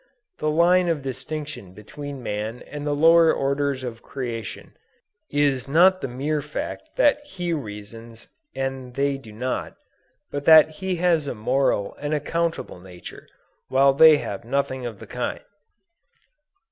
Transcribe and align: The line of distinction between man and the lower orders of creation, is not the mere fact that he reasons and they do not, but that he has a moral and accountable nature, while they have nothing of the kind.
The 0.39 0.49
line 0.49 0.87
of 0.87 1.03
distinction 1.03 1.73
between 1.73 2.23
man 2.23 2.63
and 2.63 2.87
the 2.87 2.95
lower 2.95 3.31
orders 3.31 3.83
of 3.83 4.01
creation, 4.01 4.75
is 5.29 5.67
not 5.67 6.01
the 6.01 6.07
mere 6.07 6.41
fact 6.41 6.89
that 6.95 7.23
he 7.23 7.53
reasons 7.53 8.27
and 8.55 8.95
they 8.95 9.19
do 9.19 9.31
not, 9.31 9.75
but 10.31 10.45
that 10.45 10.69
he 10.69 10.95
has 10.95 11.27
a 11.27 11.35
moral 11.35 11.93
and 12.01 12.15
accountable 12.15 12.79
nature, 12.79 13.27
while 13.67 13.93
they 13.93 14.17
have 14.17 14.43
nothing 14.43 14.87
of 14.87 14.97
the 14.97 15.05
kind. 15.05 15.41